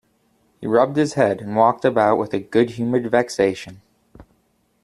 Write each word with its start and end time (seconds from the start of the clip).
He 0.59 0.65
rubbed 0.65 0.97
his 0.97 1.13
head 1.13 1.41
and 1.41 1.55
walked 1.55 1.85
about 1.85 2.15
with 2.17 2.31
good-humoured 2.49 3.11
vexation. 3.11 3.83